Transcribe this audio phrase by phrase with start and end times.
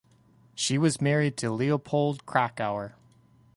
[0.55, 2.95] She was married to Leopold Krakauer.